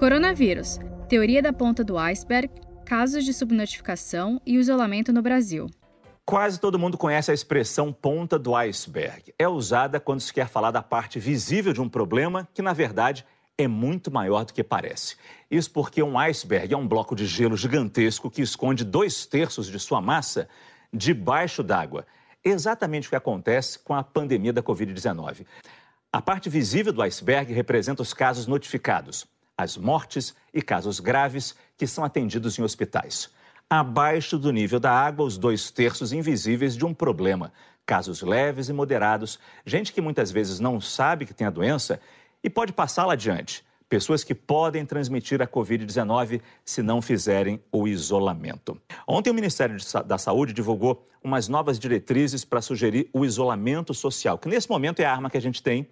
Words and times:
Coronavírus, 0.00 0.78
teoria 1.10 1.42
da 1.42 1.52
ponta 1.52 1.84
do 1.84 1.98
iceberg, 1.98 2.50
casos 2.86 3.22
de 3.22 3.34
subnotificação 3.34 4.40
e 4.46 4.56
isolamento 4.56 5.12
no 5.12 5.20
Brasil. 5.20 5.66
Quase 6.24 6.58
todo 6.58 6.78
mundo 6.78 6.96
conhece 6.96 7.30
a 7.30 7.34
expressão 7.34 7.92
ponta 7.92 8.38
do 8.38 8.56
iceberg. 8.56 9.34
É 9.38 9.46
usada 9.46 10.00
quando 10.00 10.20
se 10.20 10.32
quer 10.32 10.48
falar 10.48 10.70
da 10.70 10.80
parte 10.80 11.20
visível 11.20 11.74
de 11.74 11.82
um 11.82 11.88
problema 11.88 12.48
que, 12.54 12.62
na 12.62 12.72
verdade, 12.72 13.26
é 13.58 13.68
muito 13.68 14.10
maior 14.10 14.46
do 14.46 14.54
que 14.54 14.64
parece. 14.64 15.16
Isso 15.50 15.70
porque 15.70 16.02
um 16.02 16.18
iceberg 16.18 16.72
é 16.72 16.76
um 16.78 16.88
bloco 16.88 17.14
de 17.14 17.26
gelo 17.26 17.54
gigantesco 17.54 18.30
que 18.30 18.40
esconde 18.40 18.86
dois 18.86 19.26
terços 19.26 19.66
de 19.66 19.78
sua 19.78 20.00
massa 20.00 20.48
debaixo 20.90 21.62
d'água. 21.62 22.06
Exatamente 22.42 23.06
o 23.06 23.10
que 23.10 23.16
acontece 23.16 23.78
com 23.78 23.92
a 23.92 24.02
pandemia 24.02 24.50
da 24.54 24.62
Covid-19. 24.62 25.44
A 26.10 26.22
parte 26.22 26.48
visível 26.48 26.90
do 26.90 27.02
iceberg 27.02 27.52
representa 27.52 28.00
os 28.00 28.14
casos 28.14 28.46
notificados, 28.46 29.28
as 29.62 29.76
mortes 29.76 30.34
e 30.52 30.62
casos 30.62 31.00
graves 31.00 31.54
que 31.76 31.86
são 31.86 32.04
atendidos 32.04 32.58
em 32.58 32.62
hospitais. 32.62 33.30
Abaixo 33.68 34.38
do 34.38 34.52
nível 34.52 34.80
da 34.80 34.90
água, 34.90 35.24
os 35.24 35.38
dois 35.38 35.70
terços 35.70 36.12
invisíveis 36.12 36.76
de 36.76 36.84
um 36.84 36.92
problema. 36.92 37.52
Casos 37.86 38.22
leves 38.22 38.68
e 38.68 38.72
moderados, 38.72 39.38
gente 39.64 39.92
que 39.92 40.00
muitas 40.00 40.30
vezes 40.30 40.58
não 40.58 40.80
sabe 40.80 41.26
que 41.26 41.34
tem 41.34 41.46
a 41.46 41.50
doença 41.50 42.00
e 42.42 42.50
pode 42.50 42.72
passá-la 42.72 43.12
adiante. 43.12 43.64
Pessoas 43.88 44.22
que 44.22 44.34
podem 44.34 44.86
transmitir 44.86 45.42
a 45.42 45.46
Covid-19 45.46 46.40
se 46.64 46.80
não 46.80 47.02
fizerem 47.02 47.60
o 47.72 47.88
isolamento. 47.88 48.80
Ontem, 49.06 49.30
o 49.30 49.34
Ministério 49.34 49.76
da 50.06 50.16
Saúde 50.16 50.52
divulgou 50.52 51.08
umas 51.22 51.48
novas 51.48 51.78
diretrizes 51.78 52.44
para 52.44 52.62
sugerir 52.62 53.10
o 53.12 53.24
isolamento 53.24 53.92
social, 53.92 54.38
que 54.38 54.48
nesse 54.48 54.70
momento 54.70 55.00
é 55.00 55.04
a 55.04 55.12
arma 55.12 55.28
que 55.28 55.36
a 55.36 55.42
gente 55.42 55.60
tem, 55.60 55.88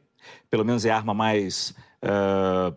pelo 0.49 0.65
menos 0.65 0.85
é 0.85 0.91
a 0.91 0.97
arma 0.97 1.13
mais. 1.13 1.75
Uh, 2.03 2.75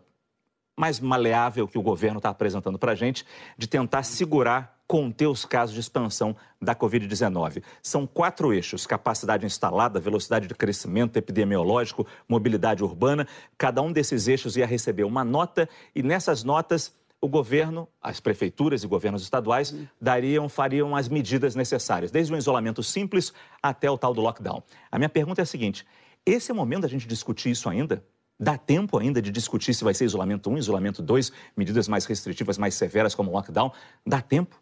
mais 0.82 1.00
maleável 1.00 1.68
que 1.68 1.78
o 1.78 1.82
governo 1.82 2.18
está 2.18 2.30
apresentando 2.30 2.80
para 2.80 2.94
a 2.94 2.96
gente, 2.96 3.24
de 3.56 3.68
tentar 3.68 4.02
segurar 4.02 4.82
conter 4.88 5.28
os 5.28 5.46
casos 5.46 5.76
de 5.76 5.80
expansão 5.80 6.36
da 6.60 6.74
Covid-19. 6.74 7.62
São 7.84 8.08
quatro 8.08 8.52
eixos: 8.52 8.88
capacidade 8.88 9.46
instalada, 9.46 10.00
velocidade 10.00 10.48
de 10.48 10.56
crescimento 10.56 11.18
epidemiológico, 11.18 12.08
mobilidade 12.28 12.84
urbana. 12.84 13.28
Cada 13.60 13.80
um 13.84 13.92
desses 13.92 14.28
eixos 14.28 14.58
ia 14.58 14.66
receber 14.66 15.04
uma 15.04 15.24
nota 15.24 15.70
e 15.96 16.02
nessas 16.02 16.44
notas 16.44 17.00
o 17.22 17.28
governo, 17.30 17.88
as 18.02 18.20
prefeituras 18.20 18.84
e 18.84 18.88
governos 18.88 19.22
estaduais 19.22 19.76
dariam, 20.02 20.50
fariam 20.50 20.96
as 20.96 21.08
medidas 21.08 21.54
necessárias, 21.54 22.10
desde 22.10 22.34
o 22.34 22.38
isolamento 22.38 22.82
simples 22.82 23.32
até 23.62 23.92
o 23.92 24.00
tal 24.00 24.16
do 24.16 24.22
lockdown. 24.22 24.64
A 24.92 24.98
minha 24.98 25.10
pergunta 25.10 25.42
é 25.42 25.44
a 25.44 25.46
seguinte: 25.46 25.86
esse 26.26 26.50
é 26.50 26.54
o 26.56 26.58
momento 26.58 26.82
da 26.82 26.88
gente 26.88 27.08
discutir 27.08 27.52
isso 27.52 27.70
ainda? 27.70 28.04
Dá 28.42 28.58
tempo 28.58 28.98
ainda 28.98 29.22
de 29.22 29.30
discutir 29.30 29.72
se 29.76 29.84
vai 29.84 29.94
ser 29.94 30.06
isolamento 30.06 30.50
1, 30.50 30.58
isolamento 30.58 31.04
2, 31.04 31.32
medidas 31.56 31.88
mais 31.88 32.06
restritivas, 32.06 32.58
mais 32.58 32.74
severas 32.74 33.14
como 33.14 33.32
lockdown? 33.32 33.72
Dá 34.04 34.20
tempo? 34.20 34.60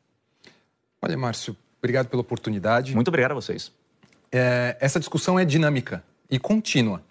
Olha, 1.02 1.18
Márcio, 1.18 1.56
obrigado 1.78 2.10
pela 2.10 2.22
oportunidade. 2.22 2.94
Muito 2.94 3.08
obrigado 3.08 3.32
a 3.32 3.36
vocês. 3.36 3.72
É, 4.30 4.76
essa 4.82 5.00
discussão 5.00 5.40
é 5.40 5.46
dinâmica 5.46 6.04
e 6.30 6.38
contínua, 6.38 7.02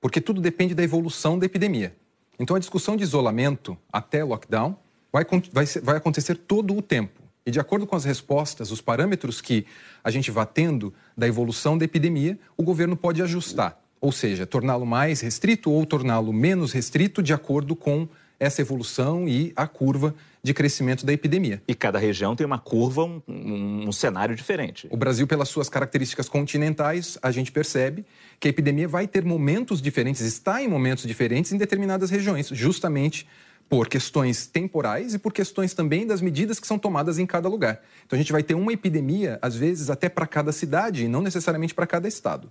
porque 0.00 0.20
tudo 0.20 0.40
depende 0.40 0.74
da 0.74 0.82
evolução 0.82 1.38
da 1.38 1.46
epidemia. 1.46 1.94
Então, 2.36 2.56
a 2.56 2.58
discussão 2.58 2.96
de 2.96 3.04
isolamento 3.04 3.78
até 3.92 4.24
lockdown 4.24 4.76
vai, 5.12 5.24
vai, 5.52 5.66
vai 5.66 5.96
acontecer 5.96 6.34
todo 6.34 6.76
o 6.76 6.82
tempo. 6.82 7.22
E 7.46 7.52
de 7.52 7.60
acordo 7.60 7.86
com 7.86 7.94
as 7.94 8.04
respostas, 8.04 8.72
os 8.72 8.80
parâmetros 8.80 9.40
que 9.40 9.64
a 10.02 10.10
gente 10.10 10.32
vai 10.32 10.46
tendo 10.46 10.92
da 11.16 11.28
evolução 11.28 11.78
da 11.78 11.84
epidemia, 11.84 12.36
o 12.56 12.64
governo 12.64 12.96
pode 12.96 13.22
ajustar, 13.22 13.80
ou 14.00 14.12
seja, 14.12 14.46
torná-lo 14.46 14.86
mais 14.86 15.20
restrito 15.20 15.70
ou 15.70 15.84
torná-lo 15.84 16.32
menos 16.32 16.72
restrito 16.72 17.22
de 17.22 17.32
acordo 17.32 17.74
com 17.74 18.08
essa 18.38 18.60
evolução 18.60 19.28
e 19.28 19.52
a 19.56 19.66
curva 19.66 20.14
de 20.42 20.54
crescimento 20.54 21.04
da 21.04 21.12
epidemia. 21.12 21.60
E 21.66 21.74
cada 21.74 21.98
região 21.98 22.36
tem 22.36 22.46
uma 22.46 22.58
curva, 22.58 23.04
um, 23.04 23.20
um, 23.26 23.88
um, 23.88 23.92
cenário 23.92 24.36
diferente. 24.36 24.86
O 24.90 24.96
Brasil, 24.96 25.26
pelas 25.26 25.48
suas 25.48 25.68
características 25.68 26.28
continentais, 26.28 27.18
a 27.20 27.30
gente 27.30 27.50
percebe 27.50 28.04
que 28.38 28.46
a 28.46 28.50
epidemia 28.50 28.86
vai 28.86 29.06
ter 29.06 29.24
momentos 29.24 29.82
diferentes, 29.82 30.20
está 30.20 30.62
em 30.62 30.68
momentos 30.68 31.04
diferentes 31.04 31.52
em 31.52 31.58
determinadas 31.58 32.10
regiões, 32.10 32.48
justamente 32.48 33.26
por 33.68 33.88
questões 33.88 34.46
temporais 34.46 35.12
e 35.12 35.18
por 35.18 35.32
questões 35.32 35.74
também 35.74 36.06
das 36.06 36.22
medidas 36.22 36.58
que 36.58 36.66
são 36.66 36.78
tomadas 36.78 37.18
em 37.18 37.26
cada 37.26 37.48
lugar. 37.48 37.82
Então 38.06 38.16
a 38.16 38.22
gente 38.22 38.32
vai 38.32 38.42
ter 38.42 38.54
uma 38.54 38.72
epidemia, 38.72 39.38
às 39.42 39.56
vezes, 39.56 39.90
até 39.90 40.08
para 40.08 40.26
cada 40.26 40.52
cidade 40.52 41.04
e 41.04 41.08
não 41.08 41.20
necessariamente 41.20 41.74
para 41.74 41.86
cada 41.86 42.08
estado. 42.08 42.50